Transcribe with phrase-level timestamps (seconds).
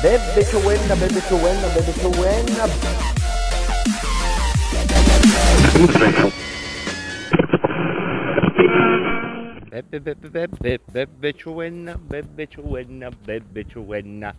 [0.00, 2.66] Bebe Chowena, Bebe Chowena, Bebe Chowena.
[9.68, 14.34] Bebe, bebe, bebe, bebe ciuenna, bebe ciuenna, bebe ciuenna,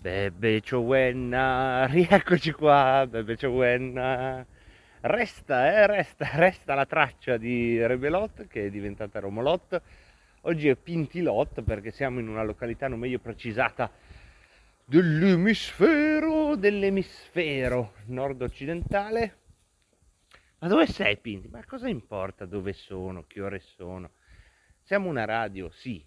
[0.00, 4.46] bebe ciuenna, rieccoci qua, bebe ciuenna.
[5.00, 9.82] Resta, eh, resta, resta la traccia di Rebelot che è diventata Romolot.
[10.42, 13.90] Oggi è Pintilot perché siamo in una località non meglio precisata
[14.90, 19.36] dell'emisfero, dell'emisfero nord-occidentale.
[20.58, 21.46] Ma dove sei Pinti?
[21.46, 24.10] Ma cosa importa dove sono, che ore sono?
[24.82, 26.04] Siamo una radio, sì.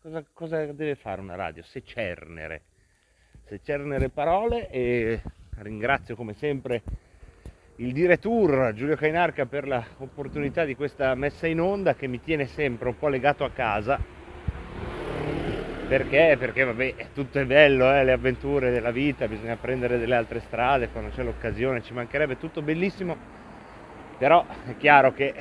[0.00, 1.62] Cosa, cosa deve fare una radio?
[1.62, 2.62] Se cernere.
[3.44, 5.20] Se cernere parole e
[5.56, 6.82] ringrazio come sempre
[7.76, 12.88] il direttur Giulio Cainarca per l'opportunità di questa messa in onda che mi tiene sempre
[12.88, 14.19] un po' legato a casa.
[15.90, 16.36] Perché?
[16.38, 20.88] Perché vabbè, tutto è bello, eh, le avventure della vita, bisogna prendere delle altre strade
[20.90, 23.16] quando c'è l'occasione, ci mancherebbe tutto bellissimo,
[24.16, 25.34] però è chiaro che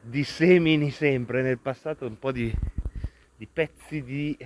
[0.00, 2.54] dissemini sempre nel passato un po' di,
[3.36, 4.38] di pezzi di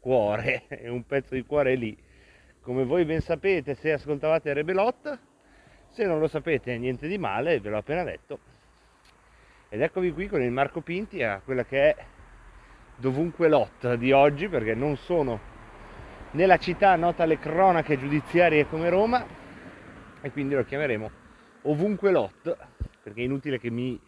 [0.00, 1.94] cuore e un pezzo di cuore è lì.
[2.62, 5.18] Come voi ben sapete se ascoltavate Rebelot
[5.90, 8.38] se non lo sapete niente di male ve l'ho appena detto.
[9.68, 12.04] Ed eccovi qui con il Marco Pinti a quella che è
[12.96, 15.54] dovunque lot di oggi perché non sono
[16.32, 19.24] nella città nota alle cronache giudiziarie come Roma
[20.20, 21.10] e quindi lo chiameremo
[21.62, 22.56] ovunque lot
[23.02, 24.00] perché è inutile che mi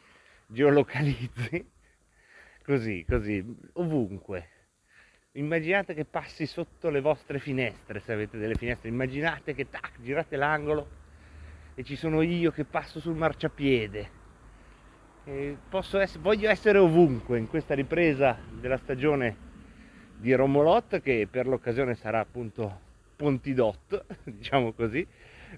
[0.46, 1.70] geolocalizzi
[2.64, 3.44] così, così,
[3.74, 4.50] ovunque.
[5.32, 10.36] Immaginate che passi sotto le vostre finestre, se avete delle finestre, immaginate che tac, girate
[10.36, 10.88] l'angolo
[11.74, 14.17] e ci sono io che passo sul marciapiede.
[15.30, 19.36] Essere, voglio essere ovunque in questa ripresa della stagione
[20.16, 22.80] di Romolot che per l'occasione sarà appunto
[23.14, 25.06] Pontidot, diciamo così,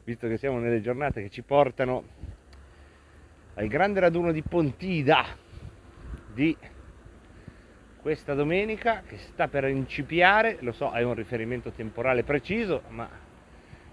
[0.03, 2.03] visto che siamo nelle giornate che ci portano
[3.54, 5.25] al grande raduno di Pontida
[6.34, 6.56] di
[8.00, 13.08] questa domenica che sta per incipiare, lo so è un riferimento temporale preciso, ma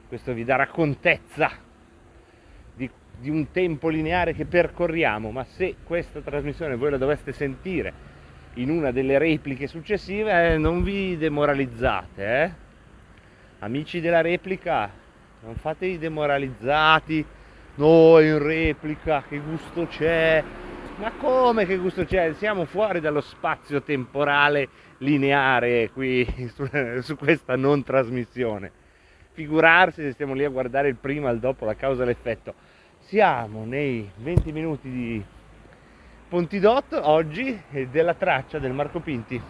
[0.08, 1.67] questo vi darà contezza
[3.20, 8.06] di, un tempo lineare che percorriamo, ma se questa trasmissione voi la doveste sentire
[8.56, 12.52] in una delle repliche successive, eh, non vi demoralizzate, eh?
[13.60, 14.90] Amici della replica,
[15.42, 17.26] non fate i demoralizzati,
[17.76, 20.44] no, in replica, che gusto c'è,
[20.98, 22.34] ma come che gusto c'è?
[22.34, 24.68] Siamo fuori dallo spazio temporale
[25.00, 26.68] lineare qui su,
[27.02, 28.72] su, questa non trasmissione.
[29.34, 32.56] Figurarsi se stiamo lì a guardare il prima, il dopo, la causa l'effetto.
[33.08, 35.26] Siamo nei 20 minuti di
[36.28, 39.42] Pontidot oggi e della traccia del Marco Pinti,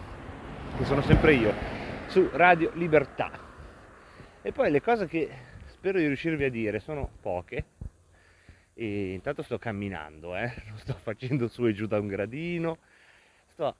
[0.76, 1.52] che sono sempre io,
[2.06, 3.32] su Radio Libertà.
[4.42, 5.28] E poi le cose che
[5.70, 7.64] spero di riuscirvi a dire sono poche,
[8.74, 10.54] e intanto sto camminando, eh?
[10.68, 12.78] non sto facendo su e giù da un gradino,
[13.54, 13.74] sto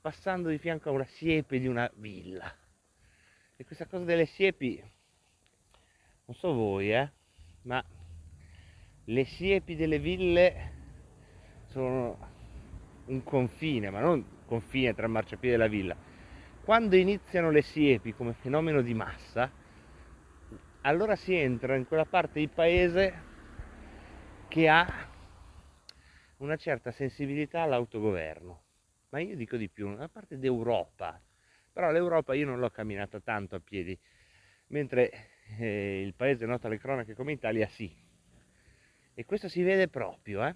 [0.00, 2.48] passando di fianco a una siepe di una villa.
[3.56, 4.80] E questa cosa delle siepi,
[6.26, 7.10] non so voi, eh?
[7.62, 7.84] ma
[9.08, 10.72] le siepi delle ville
[11.66, 12.18] sono
[13.06, 15.96] un confine, ma non confine tra il marciapiede e la villa.
[16.62, 19.50] Quando iniziano le siepi come fenomeno di massa,
[20.80, 23.22] allora si entra in quella parte di paese
[24.48, 25.08] che ha
[26.38, 28.62] una certa sensibilità all'autogoverno.
[29.10, 31.20] Ma io dico di più, una parte d'Europa.
[31.72, 33.96] Però l'Europa io non l'ho camminata tanto a piedi,
[34.68, 35.10] mentre
[35.58, 38.05] eh, il paese noto alle cronache come Italia sì.
[39.18, 40.54] E questo si vede proprio, eh?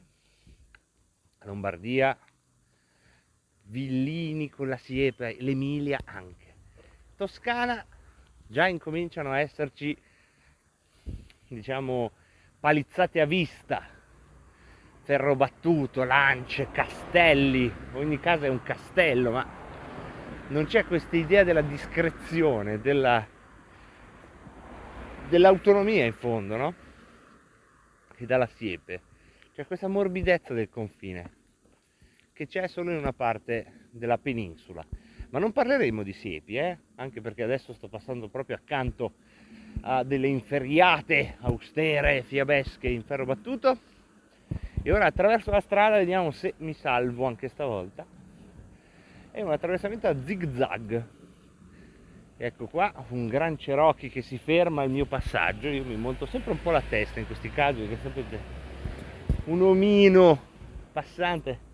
[1.45, 2.15] Lombardia,
[3.63, 6.55] Villini con la siepe, l'Emilia anche.
[7.17, 7.83] Toscana
[8.47, 9.97] già incominciano a esserci,
[11.49, 12.11] diciamo,
[12.61, 13.83] palizzate a vista,
[15.05, 19.49] ferro battuto, lance, castelli, ogni casa è un castello, ma
[20.49, 23.27] non c'è questa idea della discrezione, della,
[25.31, 26.89] dell'autonomia in fondo, no?
[28.21, 29.01] Che dà la siepe.
[29.55, 31.31] C'è questa morbidezza del confine,
[32.35, 34.85] che c'è solo in una parte della penisola.
[35.31, 36.77] Ma non parleremo di siepi, eh?
[36.97, 39.15] anche perché adesso sto passando proprio accanto
[39.81, 43.79] a delle inferriate austere fiabesche in ferro battuto
[44.83, 48.05] e ora attraverso la strada vediamo se mi salvo anche stavolta
[49.31, 51.05] è un attraversamento a zig zag
[52.43, 55.69] ecco qua un gran Cherokee che si ferma al mio passaggio.
[55.69, 58.41] Io mi monto sempre un po' la testa in questi casi perché sapete
[59.45, 60.41] un omino
[60.91, 61.69] passante.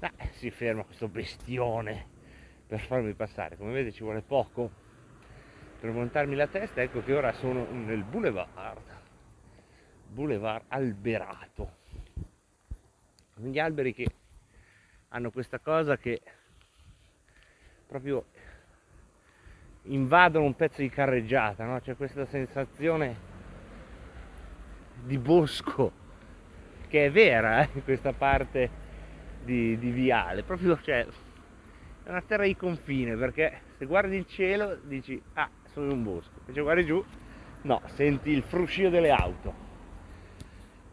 [0.00, 2.06] Ah, si ferma questo bestione
[2.66, 3.56] per farmi passare.
[3.56, 4.70] Come vedete ci vuole poco
[5.78, 6.80] per montarmi la testa.
[6.80, 8.94] Ecco che ora sono nel boulevard
[10.08, 11.74] boulevard alberato.
[13.34, 14.06] Gli alberi che
[15.08, 16.22] hanno questa cosa che
[17.86, 18.24] proprio
[19.86, 21.80] invadono un pezzo di carreggiata, no?
[21.80, 23.34] c'è questa sensazione
[25.04, 26.04] di bosco
[26.88, 28.84] che è vera eh, questa parte
[29.44, 31.06] di, di viale, proprio cioè,
[32.02, 36.02] è una terra di confine perché se guardi il cielo dici ah sono in un
[36.02, 37.04] bosco, invece guardi giù
[37.62, 39.64] no, senti il fruscio delle auto.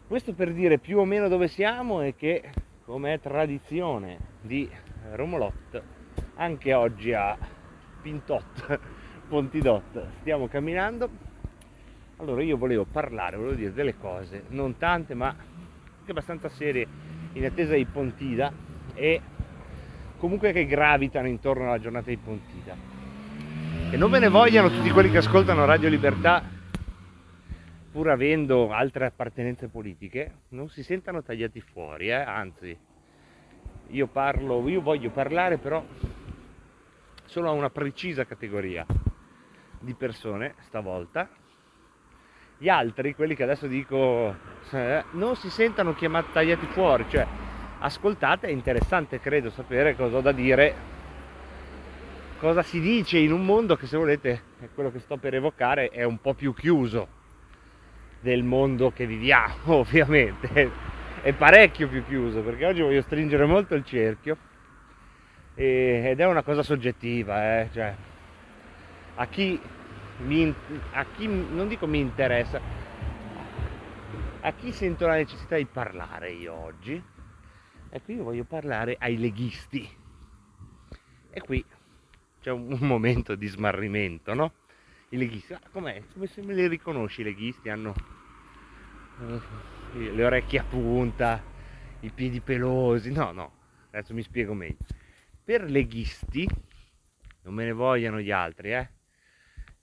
[0.07, 2.51] Questo per dire più o meno dove siamo e che,
[2.85, 4.69] come è tradizione di
[5.13, 5.81] Romolot,
[6.35, 7.37] anche oggi a
[8.03, 8.79] Pintot,
[9.29, 11.09] Pontidot, stiamo camminando.
[12.17, 16.85] Allora io volevo parlare, volevo dire delle cose, non tante ma anche abbastanza serie
[17.33, 18.51] in attesa di Pontida
[18.93, 19.21] e
[20.17, 22.75] comunque che gravitano intorno alla giornata di Pontida.
[23.89, 26.43] E non ve ne vogliano tutti quelli che ascoltano Radio Libertà
[27.89, 32.13] pur avendo altre appartenenze politiche, non si sentano tagliati fuori, eh?
[32.13, 32.75] anzi,
[33.89, 35.85] io parlo, io voglio parlare però
[37.25, 38.85] solo a una precisa categoria
[39.79, 41.29] di persone stavolta.
[42.57, 44.35] Gli altri, quelli che adesso dico,
[44.71, 47.25] eh, non si sentano chiamati tagliati fuori, cioè
[47.79, 50.75] ascoltate, è interessante credo sapere cosa ho da dire,
[52.39, 54.41] cosa si dice in un mondo che se volete,
[54.73, 57.21] quello che sto per evocare, è un po' più chiuso
[58.21, 60.91] del mondo che viviamo, ovviamente.
[61.21, 64.37] È parecchio più chiuso perché oggi voglio stringere molto il cerchio
[65.55, 67.69] e, ed è una cosa soggettiva, eh?
[67.71, 67.95] cioè,
[69.15, 69.59] a, chi
[70.17, 70.53] mi,
[70.91, 72.59] a chi non dico mi interessa,
[74.41, 77.11] a chi sento la necessità di parlare io oggi.
[77.89, 79.87] E qui io voglio parlare ai leghisti.
[81.29, 81.63] E qui
[82.41, 84.51] c'è un, un momento di smarrimento, no?
[85.13, 85.53] i leghisti.
[85.53, 86.01] Ah, com'è?
[86.13, 87.69] Come se me li riconosci i leghisti?
[87.69, 87.93] Hanno
[89.21, 91.41] eh, le orecchie a punta,
[92.01, 93.11] i piedi pelosi.
[93.11, 93.51] No, no,
[93.91, 94.77] adesso mi spiego meglio.
[95.43, 96.47] Per leghisti,
[97.41, 98.89] non me ne vogliano gli altri, eh?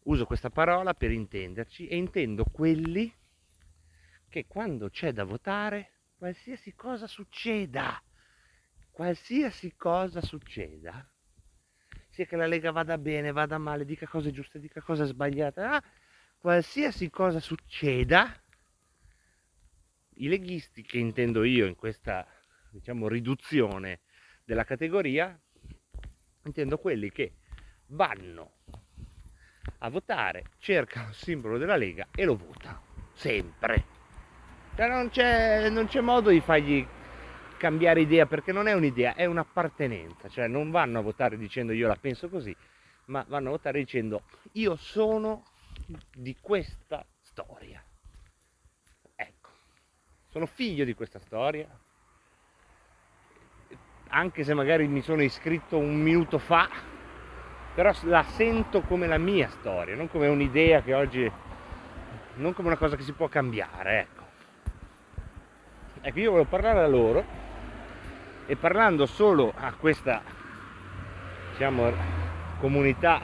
[0.04, 3.12] Uso questa parola per intenderci e intendo quelli
[4.30, 8.02] che quando c'è da votare, qualsiasi cosa succeda,
[8.90, 11.06] qualsiasi cosa succeda,
[12.08, 15.82] sia che la Lega vada bene, vada male, dica cose giuste, dica cose sbagliate, ah,
[16.38, 18.34] qualsiasi cosa succeda,
[20.14, 22.26] i leghisti che intendo io in questa
[22.70, 24.00] diciamo riduzione
[24.44, 25.38] della categoria,
[26.44, 27.32] intendo quelli che
[27.86, 28.52] vanno
[29.78, 32.82] a votare, cercano il simbolo della Lega e lo votano,
[33.12, 33.84] sempre.
[34.74, 36.86] Cioè non c'è, non c'è modo di fargli
[37.58, 41.86] cambiare idea perché non è un'idea, è un'appartenenza, cioè non vanno a votare dicendo io
[41.86, 42.54] la penso così,
[43.06, 44.22] ma vanno a votare dicendo
[44.52, 45.44] io sono
[46.14, 47.84] di questa storia.
[49.14, 49.50] Ecco,
[50.28, 51.68] sono figlio di questa storia,
[54.10, 56.68] anche se magari mi sono iscritto un minuto fa,
[57.74, 61.30] però la sento come la mia storia, non come un'idea che oggi,
[62.34, 64.24] non come una cosa che si può cambiare, ecco.
[66.02, 67.24] Ecco, io volevo parlare a loro
[68.46, 70.22] e parlando solo a questa
[71.50, 71.92] diciamo,
[72.58, 73.20] comunità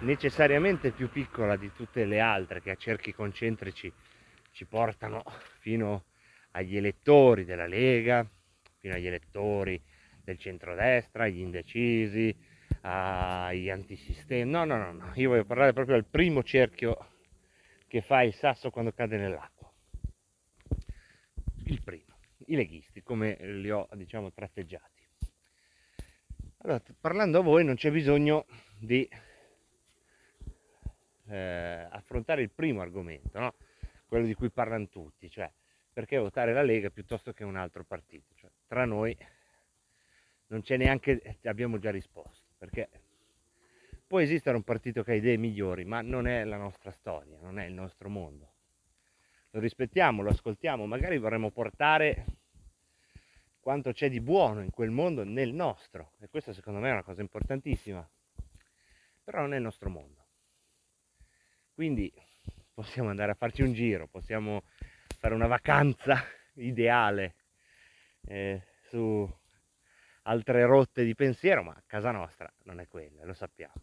[0.00, 3.92] necessariamente più piccola di tutte le altre che a cerchi concentrici
[4.52, 5.22] ci portano
[5.58, 6.04] fino
[6.52, 8.26] agli elettori della Lega,
[8.78, 9.80] fino agli elettori
[10.22, 12.36] del centrodestra, agli indecisi,
[12.82, 14.50] agli antisistemi.
[14.50, 16.96] No, no, no, no, io voglio parlare proprio al primo cerchio
[17.86, 19.72] che fa il sasso quando cade nell'acqua.
[21.64, 22.08] Il primo
[22.48, 25.06] i leghisti, come li ho diciamo tratteggiati.
[26.58, 28.46] Allora, parlando a voi non c'è bisogno
[28.78, 29.08] di
[31.26, 33.54] eh, affrontare il primo argomento, no?
[34.06, 35.50] quello di cui parlano tutti, cioè
[35.92, 38.34] perché votare la Lega piuttosto che un altro partito.
[38.68, 39.16] Tra noi
[40.48, 42.88] non c'è neanche, abbiamo già risposto, perché
[44.06, 47.58] può esistere un partito che ha idee migliori, ma non è la nostra storia, non
[47.58, 48.52] è il nostro mondo.
[49.50, 52.26] Lo rispettiamo, lo ascoltiamo, magari vorremmo portare
[53.58, 56.12] quanto c'è di buono in quel mondo nel nostro.
[56.20, 58.06] E questa secondo me è una cosa importantissima.
[59.24, 60.26] Però non è il nostro mondo.
[61.72, 62.12] Quindi
[62.74, 64.62] possiamo andare a farci un giro, possiamo
[65.18, 66.22] fare una vacanza
[66.56, 67.34] ideale
[68.28, 69.28] eh, su
[70.22, 73.74] altre rotte di pensiero, ma casa nostra non è quella, lo sappiamo.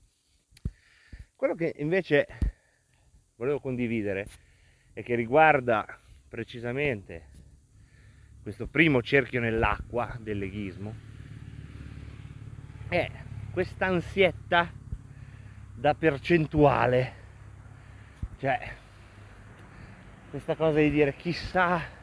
[1.35, 2.27] Quello che invece
[3.35, 4.27] volevo condividere
[4.93, 5.85] e che riguarda
[6.29, 7.33] precisamente
[8.41, 10.95] questo primo cerchio nell'acqua del leghismo
[12.87, 13.09] è
[13.51, 14.71] questa ansietta
[15.73, 17.23] da percentuale
[18.37, 18.73] cioè
[20.29, 21.94] questa cosa di dire chissà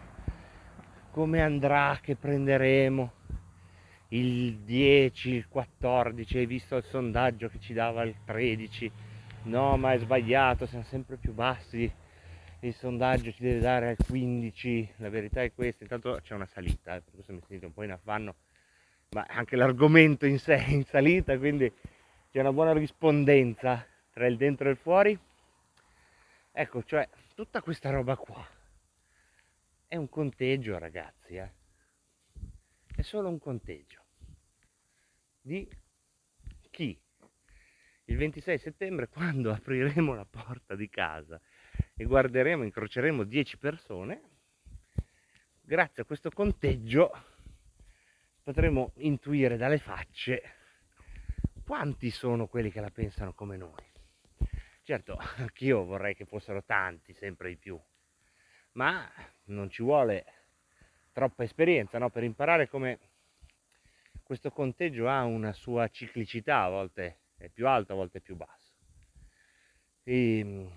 [1.12, 3.12] come andrà che prenderemo?
[4.08, 8.90] Il 10, il 14, hai visto il sondaggio che ci dava il 13,
[9.44, 11.90] no ma è sbagliato, siamo sempre più bassi,
[12.60, 16.96] il sondaggio ci deve dare al 15, la verità è questa, intanto c'è una salita,
[16.96, 18.34] eh, per questo mi sentite un po' in affanno,
[19.10, 21.70] ma anche l'argomento in sé è in salita, quindi
[22.30, 25.18] c'è una buona rispondenza tra il dentro e il fuori.
[26.52, 28.60] Ecco, cioè, tutta questa roba qua
[29.92, 31.52] è un conteggio, ragazzi, eh?
[32.96, 34.02] È solo un conteggio.
[35.38, 35.68] Di
[36.70, 36.98] chi?
[38.04, 41.38] Il 26 settembre, quando apriremo la porta di casa
[41.94, 44.22] e guarderemo, incroceremo 10 persone,
[45.60, 47.12] grazie a questo conteggio
[48.42, 50.42] potremo intuire dalle facce
[51.66, 53.84] quanti sono quelli che la pensano come noi.
[54.84, 57.78] Certo, anch'io vorrei che fossero tanti, sempre di più,
[58.72, 59.10] ma
[59.44, 60.24] non ci vuole
[61.12, 62.10] troppa esperienza no?
[62.10, 62.98] per imparare come
[64.22, 68.36] questo conteggio ha una sua ciclicità, a volte è più alto, a volte è più
[68.36, 68.72] basso.
[70.04, 70.70] E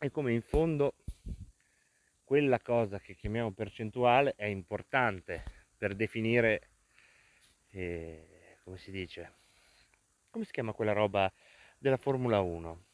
[0.00, 0.94] e come in fondo
[2.22, 5.42] quella cosa che chiamiamo percentuale è importante
[5.76, 6.68] per definire,
[7.70, 9.32] eh, come si dice,
[10.30, 11.32] come si chiama quella roba
[11.78, 12.84] della Formula 1?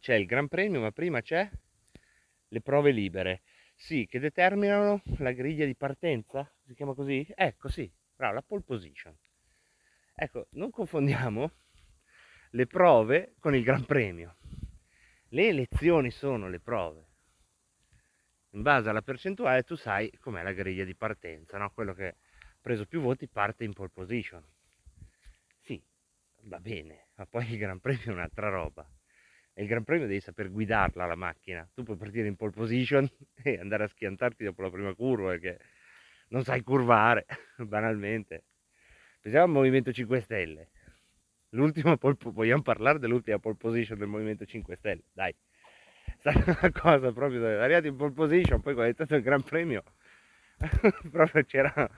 [0.00, 1.48] C'è il Gran Premio, ma prima c'è
[2.50, 3.42] le prove libere,
[3.74, 7.26] sì, che determinano la griglia di partenza, si chiama così?
[7.34, 9.16] Ecco, sì, bravo, la pole position.
[10.14, 11.50] Ecco, non confondiamo
[12.50, 14.36] le prove con il Gran Premio
[15.32, 17.06] le elezioni sono le prove.
[18.50, 21.70] In base alla percentuale tu sai com'è la griglia di partenza, no?
[21.70, 22.14] quello che ha
[22.60, 24.44] preso più voti parte in pole position.
[25.60, 25.80] Sì,
[26.42, 28.88] va bene, ma poi il Gran Premio è un'altra roba.
[29.60, 31.68] Il Gran Premio devi saper guidarla la macchina.
[31.74, 33.06] Tu puoi partire in pole position
[33.42, 35.58] e andare a schiantarti dopo la prima curva perché
[36.28, 37.26] non sai curvare,
[37.58, 38.44] banalmente.
[39.20, 40.68] Pensiamo al Movimento 5 Stelle
[41.50, 45.34] L'ultima pole, vogliamo parlare dell'ultima pole position del Movimento 5 Stelle, dai.
[46.06, 49.42] È stata una cosa proprio, arrivati in pole position, poi quando è stato il Gran
[49.42, 49.82] Premio,
[51.10, 51.90] proprio c'era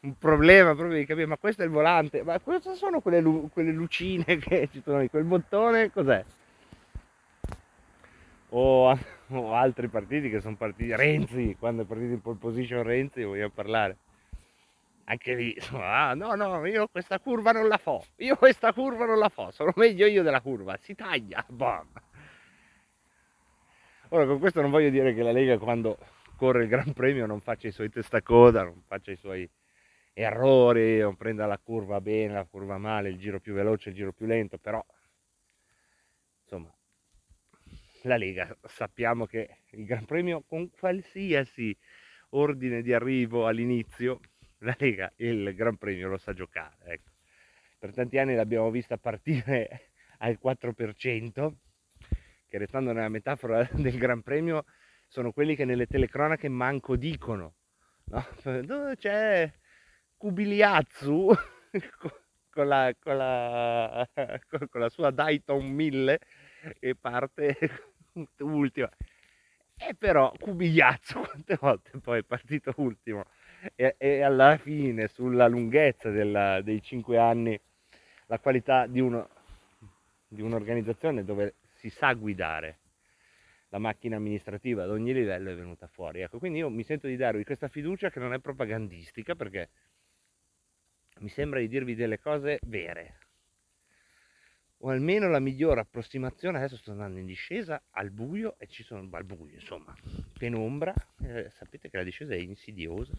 [0.00, 3.50] un problema proprio di capire, ma questo è il volante, ma cosa sono quelle, lu-
[3.50, 6.24] quelle lucine che ci sono lì, quel bottone cos'è?
[8.50, 8.98] O,
[9.28, 13.50] o altri partiti che sono partiti, Renzi, quando è partito in pole position Renzi, vogliamo
[13.50, 13.96] parlare
[15.08, 19.18] anche lì, ah, no, no, io questa curva non la fo, io questa curva non
[19.18, 21.86] la fo, sono meglio io della curva, si taglia, bam.
[24.10, 25.98] Ora con questo non voglio dire che la Lega quando
[26.36, 29.48] corre il Gran Premio non faccia i suoi testacoda, non faccia i suoi
[30.12, 34.12] errori, non prenda la curva bene, la curva male, il giro più veloce, il giro
[34.12, 34.84] più lento, però
[36.42, 36.72] insomma
[38.06, 41.76] la Lega sappiamo che il Gran Premio con qualsiasi
[42.30, 44.20] ordine di arrivo all'inizio
[44.58, 46.76] la Lega il Gran Premio lo sa giocare.
[46.84, 47.10] Ecco.
[47.78, 51.52] Per tanti anni l'abbiamo vista partire al 4%,
[52.48, 54.64] che restando nella metafora del Gran Premio
[55.08, 57.54] sono quelli che nelle telecronache manco dicono.
[58.04, 58.24] No?
[58.96, 59.52] C'è
[60.16, 61.34] Kubiliazzu
[62.50, 64.08] con la, con, la,
[64.70, 66.20] con la sua Dayton 1000
[66.80, 67.58] e parte
[68.40, 68.90] ultima.
[69.78, 73.24] E però Kubiliazzu quante volte poi è partito ultimo
[73.74, 77.58] e, e alla fine sulla lunghezza della, dei cinque anni
[78.26, 79.28] la qualità di, uno,
[80.26, 82.78] di un'organizzazione dove si sa guidare
[83.68, 86.20] la macchina amministrativa ad ogni livello è venuta fuori.
[86.20, 89.68] Ecco, quindi io mi sento di darvi questa fiducia che non è propagandistica perché
[91.18, 93.25] mi sembra di dirvi delle cose vere.
[94.80, 99.08] O almeno la migliore approssimazione, adesso sto andando in discesa al buio e ci sono
[99.10, 99.94] al buio, insomma,
[100.38, 100.92] penombra,
[101.22, 103.14] eh, sapete che la discesa è insidiosa,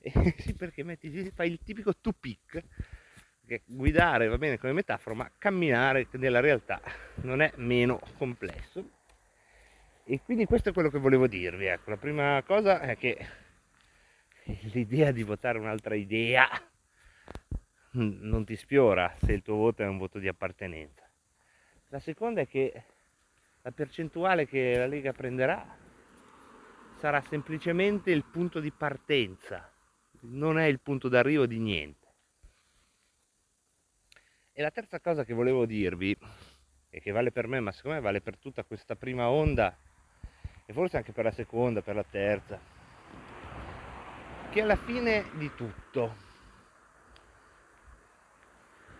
[0.38, 2.62] sì, perché metti, fai il tipico two pick,
[3.46, 6.80] che guidare va bene come metafora, ma camminare nella realtà
[7.22, 8.90] non è meno complesso.
[10.04, 11.66] E quindi questo è quello che volevo dirvi.
[11.66, 13.18] Ecco, la prima cosa è che
[14.72, 16.48] l'idea di votare un'altra idea
[17.96, 21.08] non ti sfiora se il tuo voto è un voto di appartenenza.
[21.88, 22.84] La seconda è che
[23.62, 25.76] la percentuale che la Lega prenderà
[26.98, 29.70] sarà semplicemente il punto di partenza,
[30.20, 32.06] non è il punto d'arrivo di niente.
[34.52, 36.16] E la terza cosa che volevo dirvi,
[36.88, 39.76] e che vale per me, ma secondo me vale per tutta questa prima onda,
[40.64, 42.58] e forse anche per la seconda, per la terza,
[44.50, 46.24] che alla fine di tutto,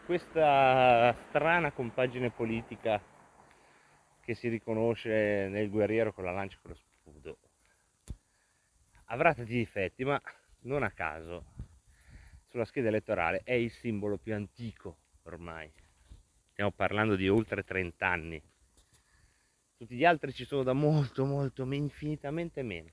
[0.06, 3.02] questa strana compagine politica
[4.20, 7.36] che si riconosce nel guerriero con la lancia e con lo scudo
[9.06, 10.20] avrà tanti difetti, ma
[10.60, 11.44] non a caso
[12.48, 15.70] sulla scheda elettorale è il simbolo più antico ormai.
[16.52, 18.42] Stiamo parlando di oltre 30 anni.
[19.76, 22.90] Tutti gli altri ci sono da molto, molto, infinitamente meno.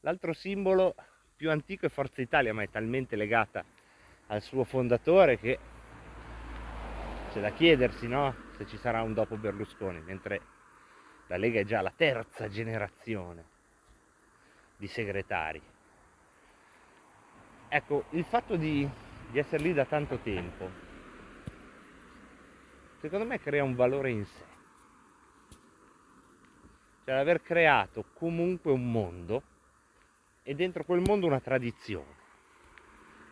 [0.00, 0.94] L'altro simbolo
[1.36, 3.64] più antico è Forza Italia, ma è talmente legata
[4.28, 5.58] al suo fondatore che
[7.34, 8.32] c'è da chiedersi no?
[8.56, 10.40] se ci sarà un dopo Berlusconi, mentre
[11.26, 13.44] la Lega è già la terza generazione
[14.76, 15.60] di segretari.
[17.66, 18.88] Ecco, il fatto di,
[19.32, 20.70] di essere lì da tanto tempo,
[23.00, 24.44] secondo me crea un valore in sé.
[27.04, 29.42] Cioè aver creato comunque un mondo
[30.44, 32.14] e dentro quel mondo una tradizione,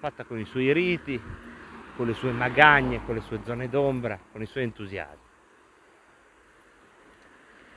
[0.01, 1.52] fatta con i suoi riti,
[1.97, 5.31] con le sue magagne, con le sue zone d'ombra, con i suoi entusiasmi.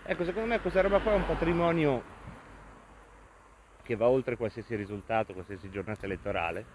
[0.04, 2.04] Ecco, secondo me questa roba qua è un patrimonio
[3.82, 6.66] che va oltre qualsiasi risultato, qualsiasi giornata elettorale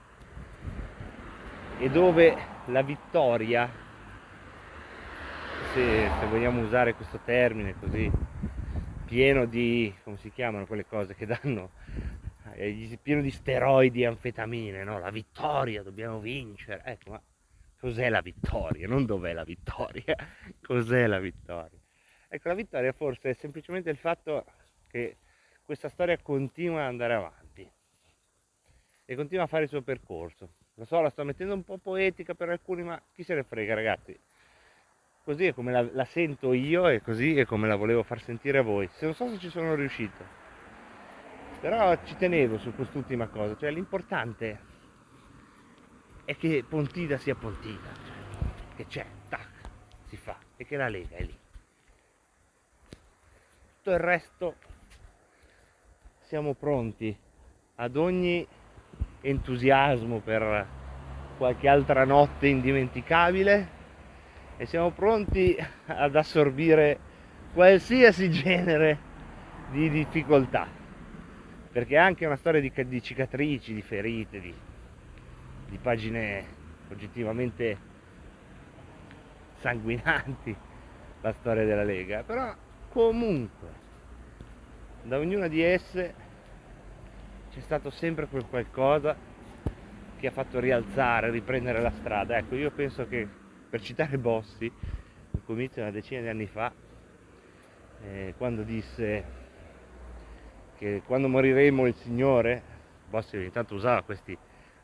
[1.79, 3.69] e dove la vittoria,
[5.73, 8.11] se, se vogliamo usare questo termine così,
[9.07, 11.71] pieno di, come si chiamano quelle cose che danno,
[12.55, 14.99] eh, pieno di steroidi e anfetamine, no?
[14.99, 16.83] La vittoria, dobbiamo vincere.
[16.85, 17.23] Ecco, ma
[17.79, 18.87] cos'è la vittoria?
[18.87, 20.15] Non dov'è la vittoria,
[20.63, 21.79] cos'è la vittoria?
[22.29, 24.45] Ecco, la vittoria forse è semplicemente il fatto
[24.89, 25.17] che
[25.65, 27.71] questa storia continua ad andare avanti
[29.05, 30.49] e continua a fare il suo percorso.
[30.75, 33.75] Lo so, la sto mettendo un po' poetica per alcuni, ma chi se ne frega,
[33.75, 34.19] ragazzi.
[35.25, 38.59] Così è come la, la sento io e così è come la volevo far sentire
[38.59, 38.89] a voi.
[38.93, 40.40] Se non so se ci sono riuscito.
[41.61, 44.59] Però ci tenevo su quest'ultima cosa, cioè l'importante
[46.25, 48.47] è che Pontida sia Pontida, cioè,
[48.77, 49.49] che c'è, tac,
[50.07, 51.39] si fa, e che la Lega è lì.
[53.77, 54.55] Tutto il resto
[56.21, 57.15] siamo pronti
[57.75, 58.47] ad ogni
[59.21, 60.67] entusiasmo per
[61.37, 63.69] qualche altra notte indimenticabile
[64.57, 65.55] e siamo pronti
[65.87, 66.99] ad assorbire
[67.53, 68.99] qualsiasi genere
[69.71, 70.80] di difficoltà
[71.73, 74.55] perché è anche una storia di, di cicatrici, di ferite, di,
[75.69, 76.59] di pagine
[76.91, 77.89] oggettivamente
[79.59, 80.57] sanguinanti
[81.23, 82.55] la storia della Lega però
[82.89, 83.69] comunque
[85.03, 86.15] da ognuna di esse
[87.51, 89.17] c'è stato sempre quel qualcosa
[90.19, 92.37] che ha fatto rialzare, riprendere la strada.
[92.37, 93.27] Ecco, io penso che
[93.69, 94.71] per citare Bossi,
[95.31, 96.73] un comizio una decina di anni fa,
[98.03, 99.40] eh, quando disse
[100.81, 102.63] che quando moriremo il Signore,
[103.11, 104.35] Bossi ogni tanto usava questi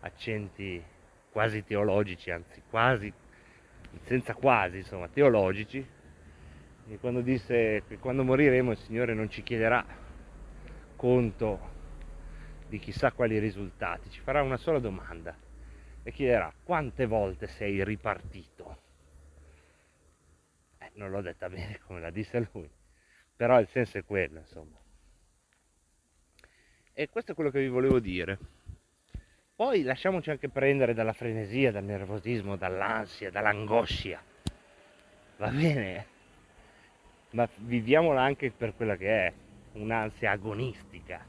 [0.00, 0.84] accenti
[1.30, 3.10] quasi teologici, anzi quasi,
[4.02, 5.78] senza quasi, insomma, teologici,
[6.88, 9.82] e quando disse che quando moriremo il Signore non ci chiederà
[10.96, 11.60] conto
[12.68, 15.34] di chissà quali risultati, ci farà una sola domanda
[16.02, 18.82] e chiederà quante volte sei ripartito.
[20.76, 22.68] Eh, non l'ho detta bene come la disse lui,
[23.34, 24.84] però il senso è quello, insomma.
[26.98, 28.38] E questo è quello che vi volevo dire.
[29.54, 34.22] Poi lasciamoci anche prendere dalla frenesia, dal nervosismo, dall'ansia, dall'angoscia.
[35.36, 36.14] Va bene?
[37.36, 39.32] ma viviamola anche per quella che è,
[39.72, 41.24] un'ansia agonistica.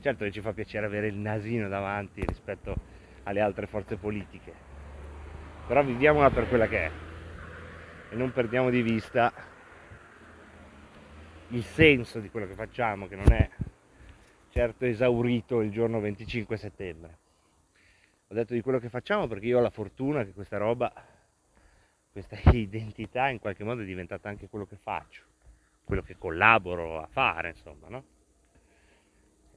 [0.00, 2.74] Certo che ci fa piacere avere il nasino davanti rispetto
[3.22, 4.52] alle altre forze politiche,
[5.66, 6.90] però viviamola per quella che è
[8.10, 9.32] e non perdiamo di vista
[11.48, 13.48] il senso di quello che facciamo, che non è
[14.56, 17.18] certo esaurito il giorno 25 settembre.
[18.28, 20.90] Ho detto di quello che facciamo perché io ho la fortuna che questa roba,
[22.10, 25.24] questa identità in qualche modo è diventata anche quello che faccio
[25.84, 28.04] quello che collaboro a fare, insomma, no?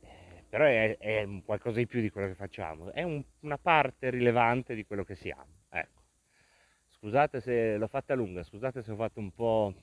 [0.02, 4.12] Eh, però è, è, qualcosa di più di quello che facciamo, è un, una parte
[4.12, 6.02] rilevante di quello che siamo, ecco.
[6.90, 9.74] Scusate se l'ho fatta lunga, scusate se ho fatto un po',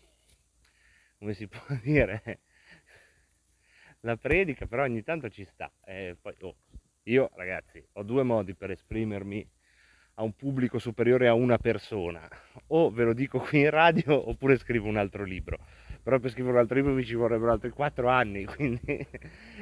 [1.18, 2.38] come si può dire,
[4.06, 5.70] la predica, però ogni tanto ci sta.
[5.84, 6.56] E poi, oh,
[7.04, 9.46] Io, ragazzi, ho due modi per esprimermi
[10.14, 12.26] a un pubblico superiore a una persona.
[12.68, 15.58] O ve lo dico qui in radio oppure scrivo un altro libro.
[16.02, 19.06] Però per scrivere un altro libro mi ci vorrebbero altri quattro anni, quindi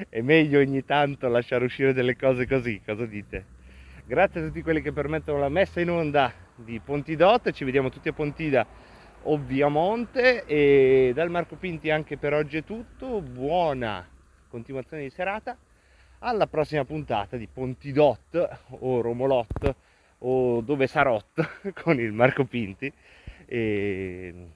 [0.08, 2.80] è meglio ogni tanto lasciare uscire delle cose così.
[2.84, 3.62] Cosa dite?
[4.06, 7.50] Grazie a tutti quelli che permettono la messa in onda di Pontidot.
[7.50, 8.66] Ci vediamo tutti a Pontida
[9.22, 13.22] ovviamente e dal Marco Pinti anche per oggi è tutto.
[13.22, 14.12] Buona
[14.54, 15.56] continuazione di serata.
[16.20, 19.74] Alla prossima puntata di Pontidot o Romolot
[20.18, 22.90] o dove sarot con il Marco Pinti.
[23.46, 24.48] E,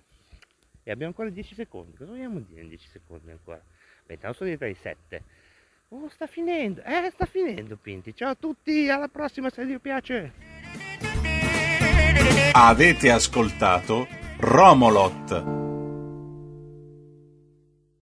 [0.84, 1.96] e abbiamo ancora 10 secondi.
[1.96, 3.60] Cosa vogliamo dire in 10 secondi ancora?
[4.06, 5.22] Beh intanto sono diventati 7
[5.88, 6.82] oh sta finendo.
[6.84, 8.14] Eh sta finendo Pinti.
[8.14, 10.32] Ciao a tutti alla prossima se vi piace.
[12.52, 14.06] Avete ascoltato
[14.38, 15.67] Romolot